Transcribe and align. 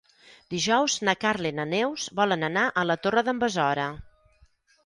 Dijous 0.53 0.95
na 1.09 1.15
Carla 1.25 1.51
i 1.51 1.55
na 1.59 1.67
Neus 1.75 2.07
volen 2.21 2.47
anar 2.49 2.65
a 2.83 2.89
la 2.93 2.99
Torre 3.05 3.25
d'en 3.29 3.43
Besora. 3.47 3.87